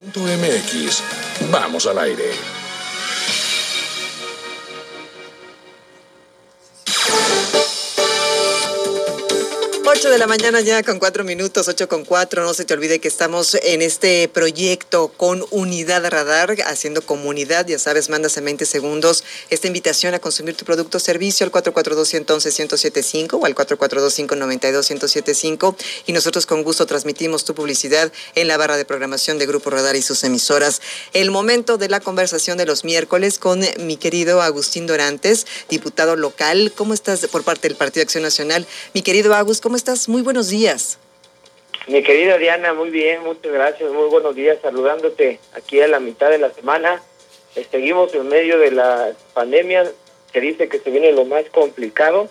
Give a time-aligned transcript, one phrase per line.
[0.00, 1.02] MX.
[1.50, 2.57] Vamos al aire.
[9.90, 12.44] 8 de la mañana ya con cuatro minutos, 8 con cuatro.
[12.44, 17.66] No se te olvide que estamos en este proyecto con Unidad Radar, haciendo comunidad.
[17.66, 21.52] Ya sabes, mandas en 20 segundos esta invitación a consumir tu producto o servicio al
[21.52, 25.74] 442-111-1075 o al 442-592-1075.
[26.04, 29.96] Y nosotros con gusto transmitimos tu publicidad en la barra de programación de Grupo Radar
[29.96, 30.82] y sus emisoras.
[31.14, 36.74] El momento de la conversación de los miércoles con mi querido Agustín Dorantes, diputado local.
[36.76, 38.66] ¿Cómo estás por parte del Partido Acción Nacional?
[38.92, 40.08] Mi querido Agus, ¿cómo estás?
[40.08, 40.98] Muy buenos días.
[41.86, 46.30] Mi querida Diana, muy bien, muchas gracias, muy buenos días, saludándote aquí a la mitad
[46.30, 47.00] de la semana.
[47.70, 49.90] Seguimos en medio de la pandemia,
[50.32, 52.28] se dice que se viene lo más complicado.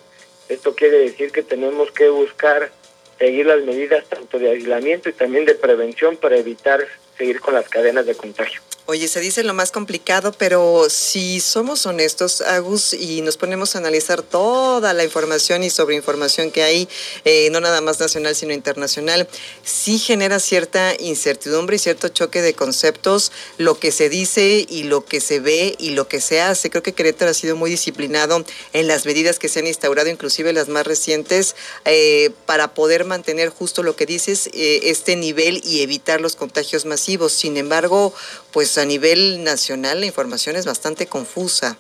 [0.50, 2.70] Esto quiere decir que tenemos que buscar
[3.18, 6.86] seguir las medidas tanto de aislamiento y también de prevención para evitar
[7.18, 8.62] seguir con las cadenas de contagio.
[8.90, 13.80] Oye, se dice lo más complicado, pero si somos honestos, Agus, y nos ponemos a
[13.80, 16.88] analizar toda la información y sobreinformación que hay,
[17.26, 19.28] eh, no nada más nacional, sino internacional,
[19.66, 25.04] sí genera cierta incertidumbre y cierto choque de conceptos, lo que se dice y lo
[25.04, 26.70] que se ve y lo que se hace.
[26.70, 30.54] Creo que Querétaro ha sido muy disciplinado en las medidas que se han instaurado, inclusive
[30.54, 35.82] las más recientes, eh, para poder mantener justo lo que dices, eh, este nivel y
[35.82, 37.07] evitar los contagios masivos.
[37.08, 38.14] Sin embargo,
[38.52, 41.78] pues a nivel nacional la información es bastante confusa.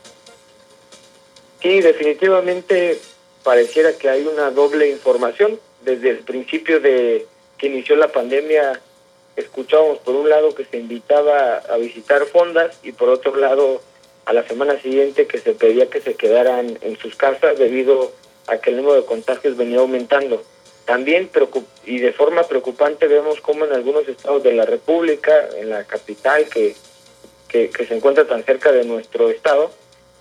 [1.62, 3.00] Sí, definitivamente
[3.44, 5.60] pareciera que hay una doble información.
[5.84, 7.26] Desde el principio de
[7.58, 8.80] que inició la pandemia,
[9.36, 13.82] escuchábamos por un lado que se invitaba a visitar fondas y por otro lado
[14.26, 18.14] a la semana siguiente que se pedía que se quedaran en sus casas debido
[18.48, 20.42] a que el número de contagios venía aumentando.
[20.88, 21.30] También
[21.86, 26.48] y de forma preocupante vemos cómo en algunos estados de la República, en la capital
[26.50, 26.76] que
[27.48, 29.72] que, se encuentra tan cerca de nuestro estado,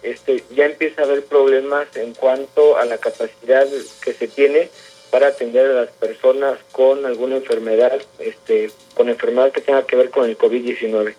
[0.03, 3.67] este, ya empieza a haber problemas en cuanto a la capacidad
[4.03, 4.69] que se tiene
[5.11, 10.11] para atender a las personas con alguna enfermedad, este, con enfermedad que tenga que ver
[10.11, 11.15] con el COVID-19.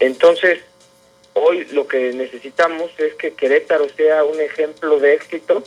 [0.00, 0.60] Entonces,
[1.34, 5.62] hoy lo que necesitamos es que Querétaro sea un ejemplo de éxito,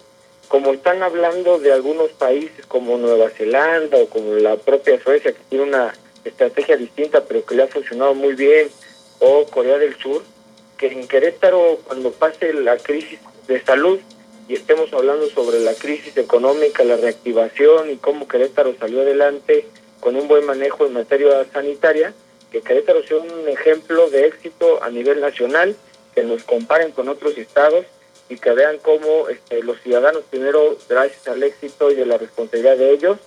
[0.51, 5.39] como están hablando de algunos países como Nueva Zelanda o como la propia Suecia, que
[5.47, 5.93] tiene una
[6.25, 8.67] estrategia distinta, pero que le ha funcionado muy bien,
[9.19, 10.21] o Corea del Sur,
[10.77, 13.17] que en Querétaro cuando pase la crisis
[13.47, 14.01] de salud
[14.49, 19.65] y estemos hablando sobre la crisis económica, la reactivación y cómo Querétaro salió adelante
[20.01, 22.13] con un buen manejo en materia sanitaria,
[22.51, 25.77] que Querétaro sea un ejemplo de éxito a nivel nacional,
[26.13, 27.85] que nos comparen con otros estados
[28.31, 32.77] y que vean cómo este, los ciudadanos, primero, gracias al éxito y de la responsabilidad
[32.77, 33.17] de ellos,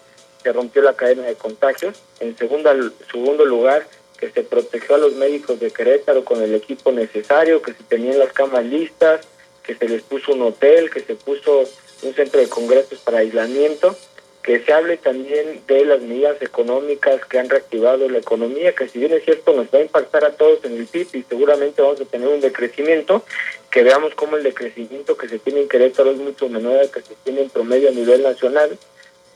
[0.42, 2.00] se rompió la cadena de contagios.
[2.20, 2.75] En segunda,
[3.12, 3.87] segundo lugar,
[4.19, 8.19] que se protegió a los médicos de Querétaro con el equipo necesario, que se tenían
[8.19, 9.26] las camas listas,
[9.62, 11.65] que se les puso un hotel, que se puso
[12.03, 13.94] un centro de congresos para aislamiento,
[14.42, 18.98] que se hable también de las medidas económicas que han reactivado la economía, que si
[18.98, 22.00] bien es cierto nos va a impactar a todos en el PIB y seguramente vamos
[22.03, 23.25] a tener un decrecimiento,
[23.75, 27.03] que veamos cómo el decrecimiento que se tiene en Querétaro es mucho menor al que
[27.03, 28.79] se tiene en promedio a nivel nacional,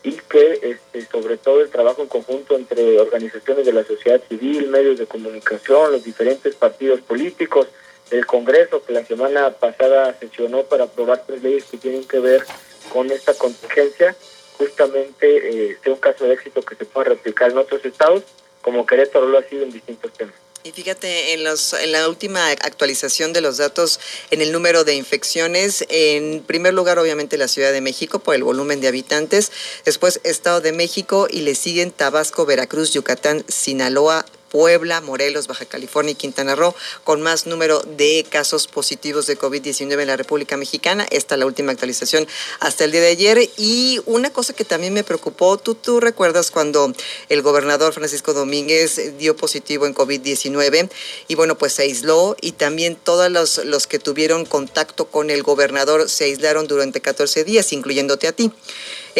[0.04, 4.68] y que este, sobre todo el trabajo en conjunto entre organizaciones de la sociedad civil,
[4.68, 7.66] medios de comunicación, los diferentes partidos políticos,
[8.12, 12.44] el Congreso que la semana pasada sesionó para aprobar tres leyes que tienen que ver
[12.92, 14.14] con esta contingencia,
[14.56, 18.22] justamente eh, sea un caso de éxito que se pueda replicar en otros estados,
[18.62, 20.47] como Querétaro lo ha sido en distintos temas.
[20.64, 24.96] Y fíjate, en, los, en la última actualización de los datos en el número de
[24.96, 29.52] infecciones, en primer lugar obviamente la Ciudad de México por el volumen de habitantes,
[29.84, 36.12] después Estado de México y le siguen Tabasco, Veracruz, Yucatán, Sinaloa, Puebla, Morelos, Baja California
[36.12, 41.06] y Quintana Roo, con más número de casos positivos de COVID-19 en la República Mexicana.
[41.10, 42.26] Esta es la última actualización
[42.60, 43.50] hasta el día de ayer.
[43.56, 46.92] Y una cosa que también me preocupó, tú, recuerdas cuando
[47.28, 50.90] el gobernador Francisco Domínguez dio positivo en COVID-19
[51.28, 55.42] y bueno, pues se aisló y también todos los, los que tuvieron contacto con el
[55.42, 58.52] gobernador se aislaron durante 14 días, incluyéndote a ti.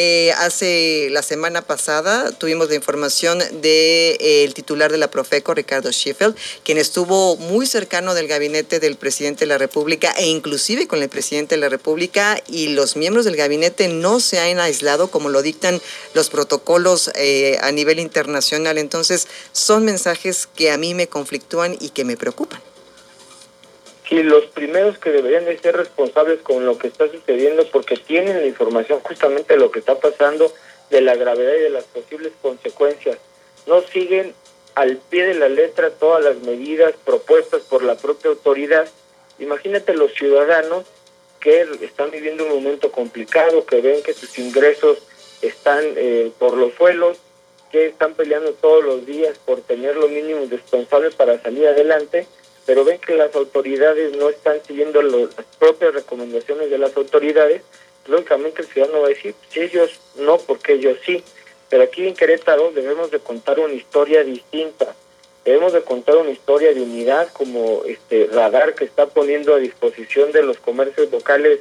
[0.00, 5.54] Eh, hace la semana pasada tuvimos la información del de, eh, titular de la Profeco,
[5.54, 10.86] Ricardo Schiffel, quien estuvo muy cercano del gabinete del presidente de la República e inclusive
[10.86, 15.10] con el presidente de la República y los miembros del gabinete no se han aislado
[15.10, 15.82] como lo dictan
[16.14, 18.78] los protocolos eh, a nivel internacional.
[18.78, 22.62] Entonces son mensajes que a mí me conflictúan y que me preocupan
[24.10, 28.40] y los primeros que deberían de ser responsables con lo que está sucediendo porque tienen
[28.40, 30.52] la información justamente de lo que está pasando,
[30.90, 33.19] de la gravedad y de las posibles consecuencias.
[33.66, 34.34] No siguen
[34.75, 38.88] al pie de la letra todas las medidas propuestas por la propia autoridad.
[39.38, 40.87] Imagínate los ciudadanos
[41.40, 44.99] que están viviendo un momento complicado, que ven que sus ingresos
[45.43, 47.19] están eh, por los suelos,
[47.70, 52.26] que están peleando todos los días por tener lo mínimo indispensable para salir adelante,
[52.68, 57.62] pero ven que las autoridades no están siguiendo las propias recomendaciones de las autoridades,
[58.06, 61.24] lógicamente el ciudadano va a decir, si ellos no, porque ellos sí.
[61.70, 64.94] Pero aquí en Querétaro debemos de contar una historia distinta.
[65.46, 70.30] Debemos de contar una historia de unidad como este radar que está poniendo a disposición
[70.32, 71.60] de los comercios locales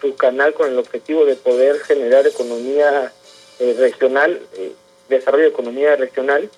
[0.00, 3.12] su canal con el objetivo de poder generar economía
[3.58, 4.72] eh, regional, eh,
[5.10, 6.48] desarrollo de economía regional.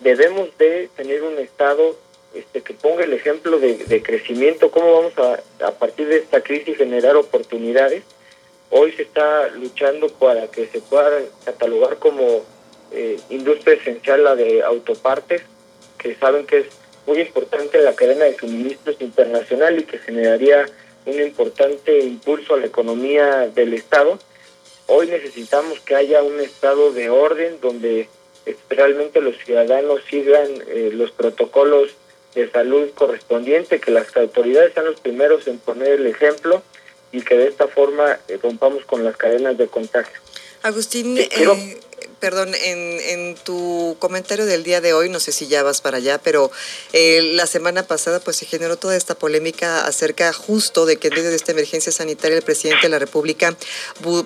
[0.00, 1.94] Debemos de tener un Estado
[2.34, 6.76] este, que ponga el ejemplo de, crecimiento, cómo vamos a, a partir de esta crisis
[6.76, 8.02] generar oportunidades
[8.74, 11.10] Hoy se está luchando para que se pueda
[11.44, 12.42] catalogar como
[12.90, 15.42] eh, industria esencial la de autopartes,
[15.98, 16.66] que saben que es
[17.06, 20.64] muy importante en la cadena de suministros internacional y que generaría
[21.04, 24.18] un importante impulso a la economía del Estado.
[24.86, 28.08] Hoy necesitamos que haya un estado de orden donde
[28.70, 31.90] realmente los ciudadanos sigan eh, los protocolos
[32.34, 36.62] de salud correspondientes, que las autoridades sean los primeros en poner el ejemplo
[37.12, 40.18] y que de esta forma eh, rompamos con las cadenas de contagio.
[40.62, 41.28] Agustín, eh,
[42.22, 45.96] perdón, en, en, tu comentario del día de hoy, no sé si ya vas para
[45.96, 46.52] allá, pero
[46.92, 51.14] eh, la semana pasada pues se generó toda esta polémica acerca justo de que en
[51.14, 53.56] medio de esta emergencia sanitaria el presidente de la República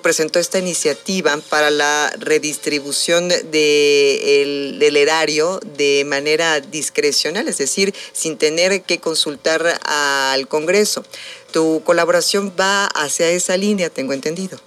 [0.03, 8.37] presentó esta iniciativa para la redistribución de del erario de manera discrecional, es decir, sin
[8.37, 11.03] tener que consultar al Congreso.
[11.51, 14.59] Tu colaboración va hacia esa línea, tengo entendido.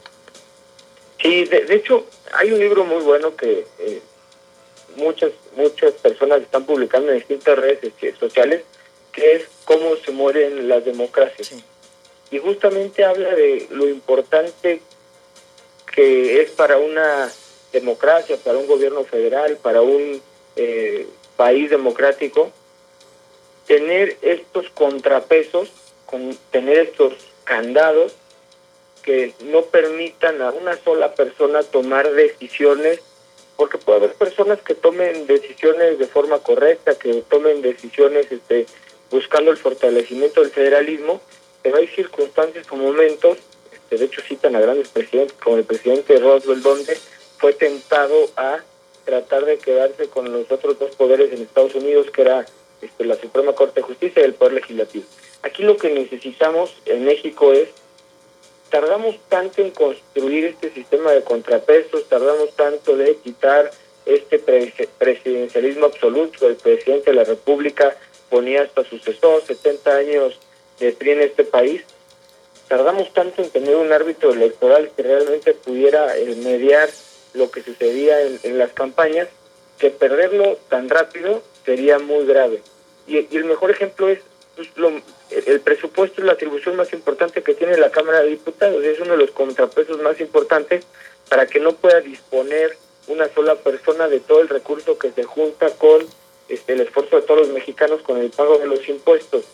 [1.23, 4.01] Sí, de, hecho, hay un libro muy bueno que eh,
[4.97, 8.63] muchas muchas personas están publicando en distintas redes este, sociales,
[9.13, 11.53] que es Cómo se mueren las democracias.
[12.33, 14.81] Y justamente habla de lo importante
[15.95, 17.31] que es para una
[17.73, 20.21] democracia, para un gobierno federal, para un
[20.57, 21.07] eh,
[21.37, 22.51] país democrático,
[23.67, 25.71] tener estos contrapesos,
[26.07, 27.15] con tener estos
[27.45, 28.15] candados
[29.03, 33.01] que no permitan a una sola persona tomar decisiones,
[33.57, 38.67] porque puede haber personas que tomen decisiones de forma correcta, que tomen decisiones este,
[39.11, 41.21] buscando el fortalecimiento del federalismo,
[41.63, 43.39] pero hay circunstancias o momentos,
[43.73, 46.97] este, de hecho citan a grandes presidentes, como el presidente Roosevelt, donde
[47.39, 48.61] fue tentado a
[49.05, 52.47] tratar de quedarse con los otros dos poderes en Estados Unidos, que era
[52.81, 55.05] este, la Suprema Corte de Justicia y el Poder Legislativo.
[55.43, 57.69] Aquí lo que necesitamos en México es
[58.71, 63.71] tardamos tanto en construir este sistema de contrapesos, tardamos tanto de quitar
[64.07, 64.39] este
[64.99, 67.97] presidencialismo absoluto, el presidente de la República
[68.29, 70.39] ponía hasta sucesor, 70 años
[70.79, 71.83] de PRI en este país,
[72.69, 76.89] tardamos tanto en tener un árbitro electoral que realmente pudiera eh, mediar
[77.35, 79.29] lo que sucedía en, las campañas,
[79.79, 82.63] que perderlo tan rápido sería muy grave.
[83.07, 84.21] Y el mejor ejemplo es
[85.31, 89.13] el presupuesto es la atribución más importante que tiene la Cámara de Diputados, es uno
[89.13, 90.85] de los contrapesos más importantes
[91.29, 92.77] para que no pueda disponer
[93.07, 96.07] una sola persona de todo el recurso que se junta con
[96.49, 99.45] este, el esfuerzo de todos los mexicanos con el pago de los impuestos.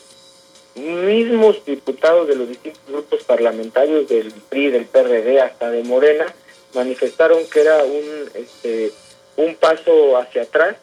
[0.74, 6.26] Mismos diputados de los distintos grupos parlamentarios del PRI, del PRD, hasta de Morena,
[6.74, 8.92] manifestaron que era un, este,
[9.36, 10.76] un paso hacia atrás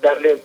[0.00, 0.42] darle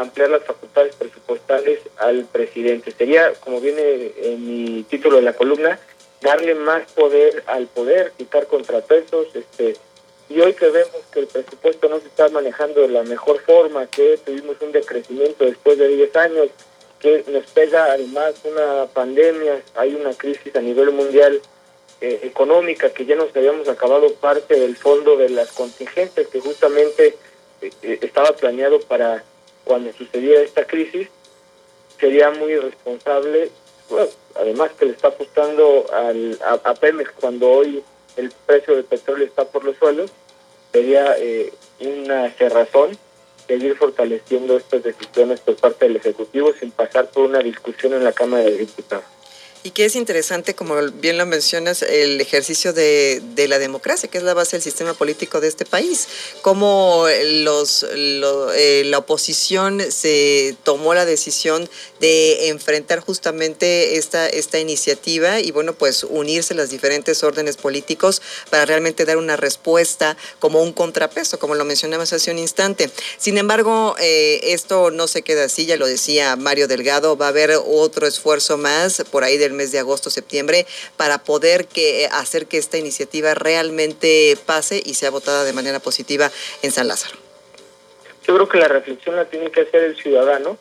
[0.00, 2.92] ampliar las facultades presupuestales al presidente.
[2.92, 5.78] Sería, como viene en mi título de la columna,
[6.20, 9.76] darle más poder al poder, quitar contrapesos, este,
[10.28, 13.86] y hoy que vemos que el presupuesto no se está manejando de la mejor forma,
[13.86, 16.48] que tuvimos un decrecimiento después de 10 años,
[17.00, 21.40] que nos pega además una pandemia, hay una crisis a nivel mundial
[22.00, 27.16] eh, económica, que ya nos habíamos acabado parte del fondo de las contingencias que justamente
[27.62, 29.24] eh, eh, estaba planeado para
[29.68, 31.08] cuando sucediera esta crisis,
[32.00, 33.50] sería muy irresponsable,
[34.34, 37.84] además que le está apostando al, a, Pemex cuando hoy
[38.16, 40.10] el precio del petróleo está por los suelos,
[40.72, 42.96] sería eh, una cerrazón
[43.46, 48.12] seguir fortaleciendo estas decisiones por parte del Ejecutivo sin pasar por una discusión en la
[48.12, 49.17] Cámara de Diputados.
[49.64, 54.18] Y que es interesante, como bien lo mencionas, el ejercicio de, de la democracia, que
[54.18, 56.06] es la base del sistema político de este país.
[56.42, 65.40] Cómo los, eh, la oposición se tomó la decisión de enfrentar justamente esta, esta iniciativa
[65.40, 70.72] y, bueno, pues unirse las diferentes órdenes políticos para realmente dar una respuesta como un
[70.72, 72.90] contrapeso, como lo mencionamos hace un instante.
[73.18, 77.30] Sin embargo, eh, esto no se queda así, ya lo decía Mario Delgado, va a
[77.30, 82.46] haber otro esfuerzo más por ahí del mes de agosto, septiembre, para poder que, hacer
[82.46, 86.30] que esta iniciativa realmente pase y sea votada de manera positiva
[86.62, 87.16] en San Lázaro.
[88.26, 90.58] Yo creo que la reflexión la tiene que hacer el ciudadano,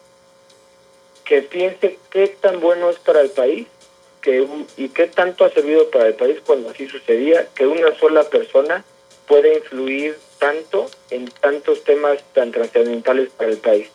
[1.25, 3.67] que piense qué tan bueno es para el país
[4.21, 8.23] que, y qué tanto ha servido para el país cuando así sucedía, que una sola
[8.23, 8.85] persona
[9.27, 13.89] puede influir tanto en tantos temas tan trascendentales para el país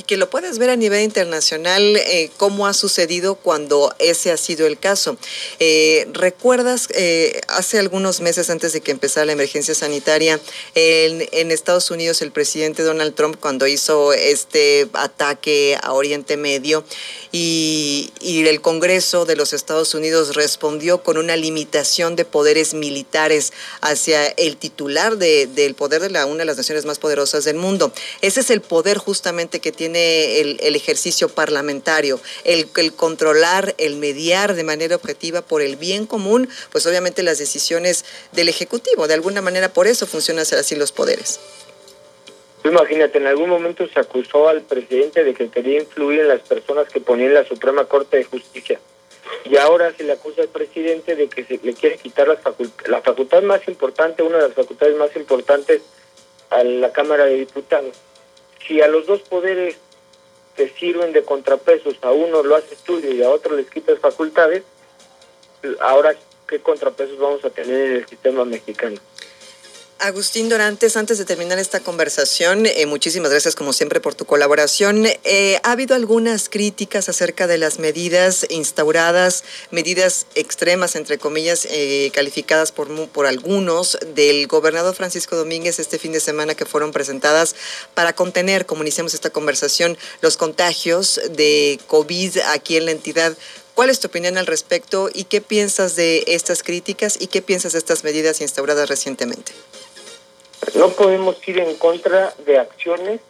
[0.00, 4.38] y que lo puedas ver a nivel internacional, eh, cómo ha sucedido cuando ese ha
[4.38, 5.18] sido el caso.
[5.58, 10.40] Eh, ¿Recuerdas eh, hace algunos meses antes de que empezara la emergencia sanitaria
[10.74, 16.82] en, en, Estados Unidos el presidente Donald Trump cuando hizo este ataque a Oriente Medio
[17.30, 23.52] y, y el Congreso de los Estados Unidos respondió con una limitación de poderes militares
[23.82, 27.56] hacia el titular de, del poder de la, una de las naciones más poderosas del
[27.56, 27.92] mundo?
[28.22, 34.54] Ese es el poder justamente que tiene el, ejercicio parlamentario, el, el controlar, el mediar
[34.54, 39.08] de manera objetiva por el bien común, pues obviamente las decisiones del Ejecutivo.
[39.08, 41.40] De alguna manera por eso funcionan así los poderes.
[42.64, 46.88] Imagínate, en algún momento se acusó al presidente de que quería influir en las personas
[46.88, 48.78] que ponían la Suprema Corte de Justicia.
[49.44, 52.40] Y ahora se le acusa al presidente de que se le quiere quitar las
[52.86, 55.80] la facultad más importante, una de las facultades más importantes
[56.50, 57.96] a la Cámara de Diputados
[58.66, 59.76] si a los dos poderes
[60.56, 64.62] te sirven de contrapesos, a uno lo haces tuyo y a otro les quitas facultades,
[65.80, 66.14] ahora
[66.46, 69.00] qué contrapesos vamos a tener en el sistema mexicano.
[70.00, 75.06] Agustín Dorantes, antes de terminar esta conversación, eh, muchísimas gracias como siempre por tu colaboración.
[75.24, 82.10] Eh, ¿Ha habido algunas críticas acerca de las medidas instauradas, medidas extremas, entre comillas, eh,
[82.14, 87.54] calificadas por, por algunos del gobernador Francisco Domínguez este fin de semana que fueron presentadas
[87.92, 93.36] para contener, como iniciamos esta conversación, los contagios de COVID aquí en la entidad?
[93.74, 97.72] ¿Cuál es tu opinión al respecto y qué piensas de estas críticas y qué piensas
[97.72, 99.52] de estas medidas instauradas recientemente?
[100.74, 103.20] No podemos ir en contra de acciones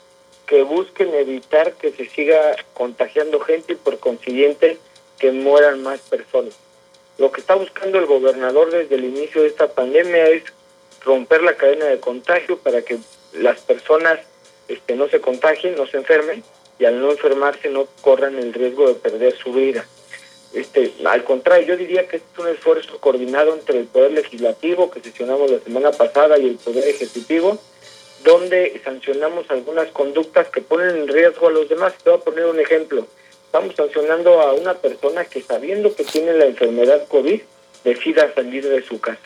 [0.47, 4.79] que busquen evitar que se siga contagiando gente y por consiguiente
[5.19, 6.55] que mueran más personas.
[7.19, 10.43] Lo que está buscando el gobernador desde el inicio de esta pandemia es
[11.05, 12.99] romper la cadena de contagio para que
[13.33, 14.19] las personas
[14.69, 16.43] este, no se contagien, no se enfermen
[16.79, 19.87] y al no enfermarse no corran el riesgo de perder su vida.
[20.53, 25.01] Este, al contrario, yo diría que es un esfuerzo coordinado entre el Poder Legislativo, que
[25.01, 27.59] sesionamos la semana pasada, y el Poder Ejecutivo,
[28.25, 31.95] donde sancionamos algunas conductas que ponen en riesgo a los demás.
[32.03, 33.07] Te voy a poner un ejemplo.
[33.47, 37.41] Estamos sancionando a una persona que sabiendo que tiene la enfermedad COVID,
[37.85, 39.21] decida salir de su casa.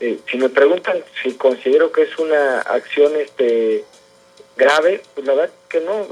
[0.00, 3.84] Eh, si me preguntan si considero que es una acción este
[4.56, 6.08] grave, pues la verdad que no,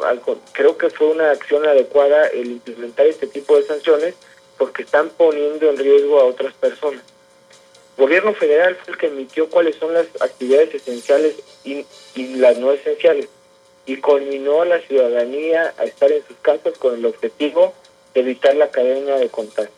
[0.53, 4.15] creo que fue una acción adecuada el implementar este tipo de sanciones
[4.61, 7.01] porque están poniendo en riesgo a otras personas.
[7.97, 11.87] El gobierno federal fue el que emitió cuáles son las actividades esenciales y,
[12.37, 13.27] las no esenciales
[13.87, 17.73] y culminó a la ciudadanía a estar en sus casas con el objetivo
[18.13, 19.73] de evitar la cadena de contagio.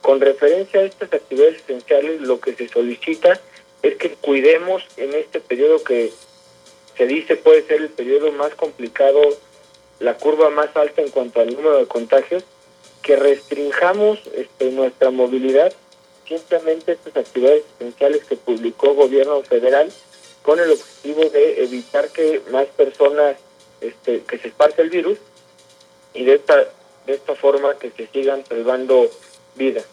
[0.00, 3.40] Con referencia a estas actividades esenciales, lo que se solicita
[3.82, 6.12] es que cuidemos en este periodo que
[6.96, 9.20] se dice puede ser el periodo más complicado,
[9.98, 12.44] la curva más alta en cuanto al número de contagios,
[13.04, 15.72] que restringamos este, nuestra movilidad
[16.26, 19.92] simplemente estas actividades esenciales que publicó el gobierno federal
[20.42, 23.36] con el objetivo de evitar que más personas
[23.82, 25.18] este, que se esparce el virus
[26.14, 26.66] y de esta
[27.06, 29.10] de esta forma que se sigan salvando
[29.56, 29.84] vidas.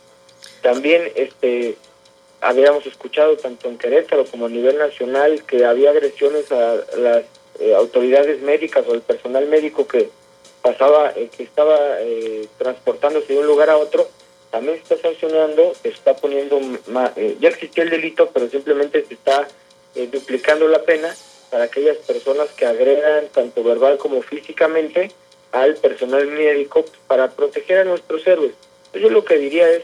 [0.61, 1.75] También este
[2.39, 7.25] habíamos escuchado tanto en Querétaro como a nivel nacional que había agresiones a las
[7.59, 10.09] eh, autoridades médicas o el personal médico que
[10.61, 14.07] pasaba, eh, que estaba eh, transportándose de un lugar a otro,
[14.49, 16.59] también está sancionando, está poniendo,
[17.15, 19.47] eh, ya existía el delito, pero simplemente se está
[20.11, 21.13] duplicando la pena
[21.49, 25.11] para aquellas personas que agredan tanto verbal como físicamente
[25.51, 28.53] al personal médico para proteger a nuestros héroes.
[28.93, 29.83] Yo lo que diría es,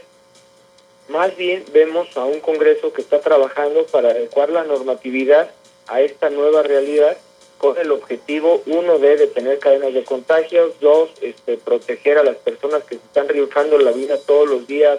[1.08, 5.50] más bien vemos a un Congreso que está trabajando para adecuar la normatividad
[5.88, 7.18] a esta nueva realidad
[7.58, 12.84] con el objetivo, uno, de detener cadenas de contagios, dos, este, proteger a las personas
[12.84, 14.98] que se están rifando la vida todos los días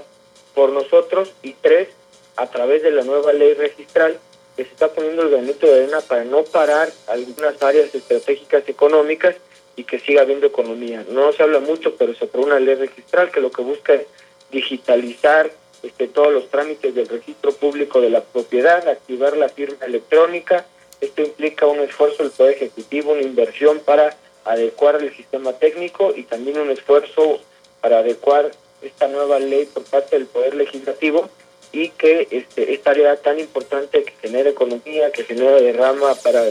[0.53, 1.87] por nosotros, y tres,
[2.35, 4.19] a través de la nueva ley registral,
[4.55, 9.35] que se está poniendo el granito de arena para no parar algunas áreas estratégicas económicas
[9.77, 11.05] y que siga habiendo economía.
[11.09, 14.05] No se habla mucho, pero se aprobó una ley registral que lo que busca es
[14.51, 15.49] digitalizar
[15.81, 20.65] este, todos los trámites del registro público de la propiedad, activar la firma electrónica.
[21.01, 24.15] Esto implica un esfuerzo del Poder Ejecutivo, una inversión para
[24.45, 27.39] adecuar el sistema técnico y también un esfuerzo
[27.81, 28.51] para adecuar
[28.81, 31.29] esta nueva ley por parte del Poder Legislativo
[31.71, 36.43] y que este, esta área tan importante que genera economía, que genera derrama para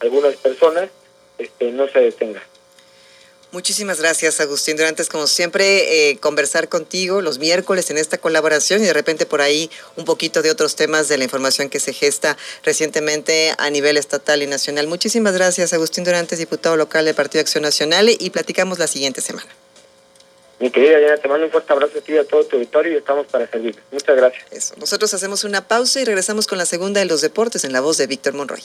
[0.00, 0.90] algunas personas,
[1.38, 2.42] este, no se detenga.
[3.52, 5.08] Muchísimas gracias, Agustín Durantes.
[5.08, 9.70] Como siempre, eh, conversar contigo los miércoles en esta colaboración y de repente por ahí
[9.96, 14.42] un poquito de otros temas de la información que se gesta recientemente a nivel estatal
[14.42, 14.88] y nacional.
[14.88, 19.48] Muchísimas gracias, Agustín Durantes, diputado local del Partido Acción Nacional, y platicamos la siguiente semana.
[20.58, 22.92] Mi querida Diana, te mando un fuerte abrazo a ti y a todo tu auditorio
[22.92, 23.76] y estamos para servir.
[23.90, 24.44] Muchas gracias.
[24.50, 24.74] Eso.
[24.78, 27.98] Nosotros hacemos una pausa y regresamos con la segunda de los deportes en la voz
[27.98, 28.62] de Víctor Monroy.